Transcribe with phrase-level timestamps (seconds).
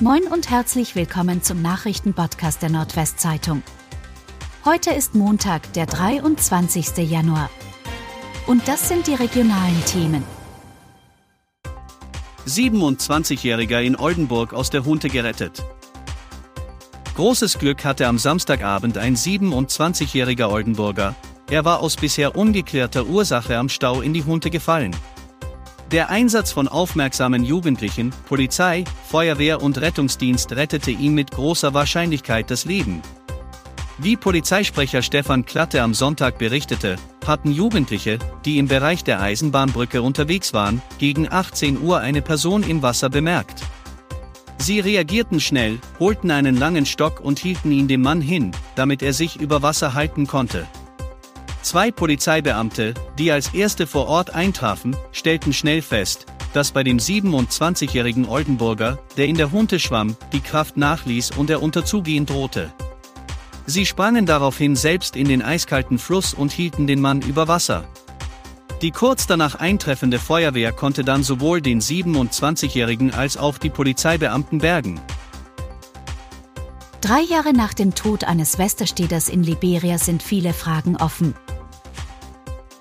[0.00, 3.62] Moin und herzlich willkommen zum Nachrichtenpodcast der Nordwestzeitung.
[4.64, 7.08] Heute ist Montag, der 23.
[7.08, 7.48] Januar.
[8.48, 10.24] Und das sind die regionalen Themen.
[12.44, 15.64] 27-Jähriger in Oldenburg aus der Hunte gerettet.
[17.14, 21.14] Großes Glück hatte am Samstagabend ein 27-jähriger Oldenburger.
[21.48, 24.90] Er war aus bisher ungeklärter Ursache am Stau in die Hunte gefallen.
[25.92, 32.64] Der Einsatz von aufmerksamen Jugendlichen, Polizei, Feuerwehr und Rettungsdienst rettete ihm mit großer Wahrscheinlichkeit das
[32.64, 33.02] Leben.
[33.98, 40.52] Wie Polizeisprecher Stefan Klatte am Sonntag berichtete, hatten Jugendliche, die im Bereich der Eisenbahnbrücke unterwegs
[40.52, 43.62] waren, gegen 18 Uhr eine Person im Wasser bemerkt.
[44.58, 49.12] Sie reagierten schnell, holten einen langen Stock und hielten ihn dem Mann hin, damit er
[49.12, 50.66] sich über Wasser halten konnte.
[51.64, 58.28] Zwei Polizeibeamte, die als erste vor Ort eintrafen, stellten schnell fest, dass bei dem 27-jährigen
[58.28, 62.70] Oldenburger, der in der Hunte schwamm, die Kraft nachließ und er unter Zugehen drohte.
[63.64, 67.86] Sie sprangen daraufhin selbst in den eiskalten Fluss und hielten den Mann über Wasser.
[68.82, 75.00] Die kurz danach eintreffende Feuerwehr konnte dann sowohl den 27-jährigen als auch die Polizeibeamten bergen.
[77.00, 81.34] Drei Jahre nach dem Tod eines Westerstädters in Liberia sind viele Fragen offen.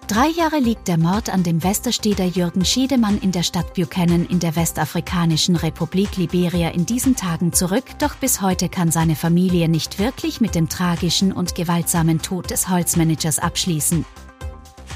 [0.07, 4.39] Drei Jahre liegt der Mord an dem Westersteder Jürgen Schiedemann in der Stadt Buchanan in
[4.39, 9.99] der Westafrikanischen Republik Liberia in diesen Tagen zurück, doch bis heute kann seine Familie nicht
[9.99, 14.05] wirklich mit dem tragischen und gewaltsamen Tod des Holzmanagers abschließen.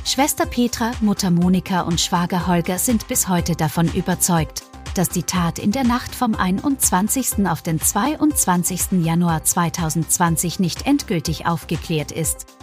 [0.03, 4.63] Schwester Petra, Mutter Monika und Schwager Holger sind bis heute davon überzeugt,
[4.93, 7.47] dass die Tat in der Nacht vom 21.
[7.47, 9.03] auf den 22.
[9.03, 12.56] Januar 2020 nicht endgültig aufgeklärt ist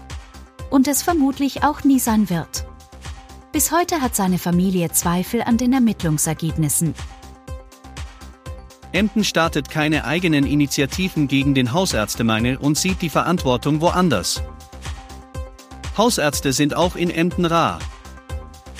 [0.75, 2.67] und es vermutlich auch nie sein wird.
[3.53, 6.94] Bis heute hat seine Familie Zweifel an den Ermittlungsergebnissen.
[8.91, 14.42] Emden startet keine eigenen Initiativen gegen den Hausärztemangel und sieht die Verantwortung woanders.
[15.97, 17.78] Hausärzte sind auch in Emden rar.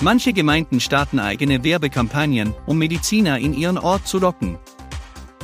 [0.01, 4.57] Manche Gemeinden starten eigene Werbekampagnen, um Mediziner in ihren Ort zu locken.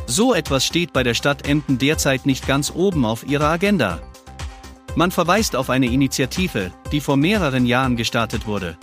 [0.05, 4.01] So etwas steht bei der Stadt Emden derzeit nicht ganz oben auf ihrer Agenda.
[4.95, 8.77] Man verweist auf eine Initiative, die vor mehreren Jahren gestartet wurde.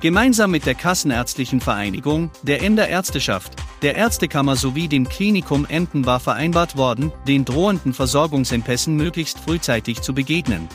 [0.00, 6.20] Gemeinsam mit der Kassenärztlichen Vereinigung, der Ender Ärzteschaft, der Ärztekammer sowie dem Klinikum Emden war
[6.20, 10.68] vereinbart worden, den drohenden Versorgungsengpässen möglichst frühzeitig zu begegnen.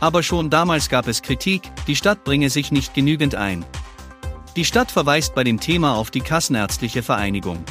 [0.00, 3.66] Aber schon damals gab es Kritik, die Stadt bringe sich nicht genügend ein.
[4.56, 7.62] Die Stadt verweist bei dem Thema auf die Kassenärztliche Vereinigung.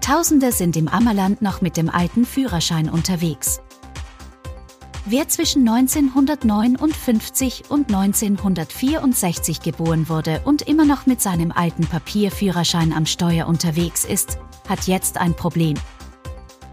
[0.00, 3.60] Tausende sind im Ammerland noch mit dem alten Führerschein unterwegs.
[5.10, 13.06] Wer zwischen 1959 und 1964 geboren wurde und immer noch mit seinem alten Papierführerschein am
[13.06, 14.36] Steuer unterwegs ist,
[14.68, 15.78] hat jetzt ein Problem.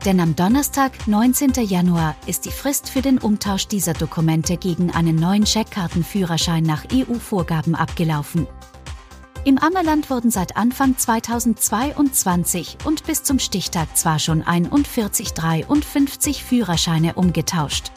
[0.04, 1.54] Denn am Donnerstag, 19.
[1.66, 7.74] Januar, ist die Frist für den Umtausch dieser Dokumente gegen einen neuen Checkkartenführerschein nach EU-Vorgaben
[7.74, 8.48] abgelaufen.
[9.46, 17.14] Im Ammerland wurden seit Anfang 2022 und bis zum Stichtag zwar schon 41 53 Führerscheine
[17.14, 17.94] umgetauscht.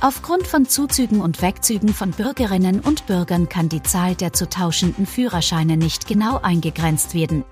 [0.00, 5.06] Aufgrund von Zuzügen und Wegzügen von Bürgerinnen und Bürgern kann die Zahl der zu tauschenden
[5.06, 7.44] Führerscheine nicht genau eingegrenzt werden.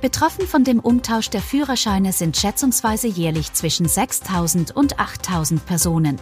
[0.00, 6.18] Betroffen von dem Umtausch der Führerscheine sind schätzungsweise jährlich zwischen 6000 und 8000 Personen.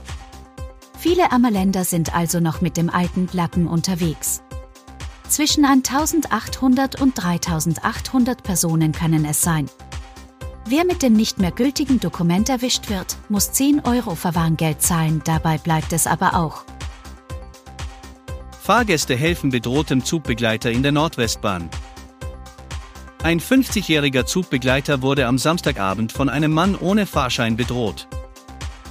[0.99, 4.43] Viele Ammerländer sind also noch mit dem alten Lappen unterwegs.
[5.29, 9.71] Zwischen 1800 und 3800 Personen können es sein.
[10.71, 15.57] Wer mit dem nicht mehr gültigen Dokument erwischt wird, muss 10 Euro Verwarngeld zahlen, dabei
[15.57, 16.65] bleibt es aber auch.
[18.61, 21.71] Fahrgäste helfen bedrohtem Zugbegleiter in der Nordwestbahn.
[23.23, 28.07] Ein 50-jähriger Zugbegleiter wurde am Samstagabend von einem Mann ohne Fahrschein bedroht.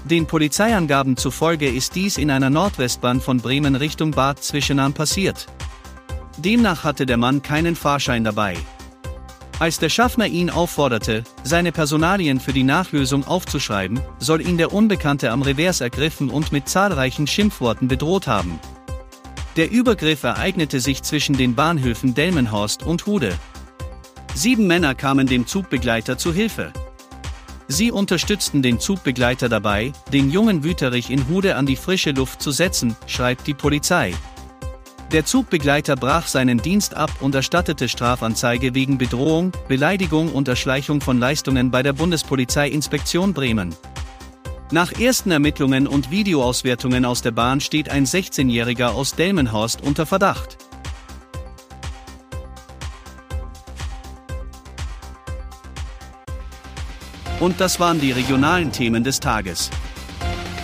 [0.03, 5.45] Den Polizeiangaben zufolge ist dies in einer Nordwestbahn von Bremen Richtung Bad Zwischenahn passiert.
[6.38, 8.57] Demnach hatte der Mann keinen Fahrschein dabei.
[9.59, 15.31] Als der Schaffner ihn aufforderte, seine Personalien für die Nachlösung aufzuschreiben, soll ihn der Unbekannte
[15.31, 18.59] am Revers ergriffen und mit zahlreichen Schimpfworten bedroht haben.
[19.56, 23.33] Der Übergriff ereignete sich zwischen den Bahnhöfen Delmenhorst und Hude.
[24.36, 26.71] Sieben Männer kamen dem Zugbegleiter zu Hilfe.
[27.68, 32.51] Sie unterstützten den Zugbegleiter dabei, den jungen Wüterich in Hude an die frische Luft zu
[32.51, 34.13] setzen, schreibt die Polizei.
[35.13, 41.18] Der Zugbegleiter brach seinen Dienst ab und erstattete Strafanzeige wegen Bedrohung, Beleidigung und Erschleichung von
[41.18, 43.74] Leistungen bei der Bundespolizeiinspektion Bremen.
[44.69, 50.57] Nach ersten Ermittlungen und Videoauswertungen aus der Bahn steht ein 16-Jähriger aus Delmenhorst unter Verdacht.
[57.39, 59.69] Und das waren die regionalen Themen des Tages.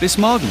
[0.01, 0.49] Bis morgen!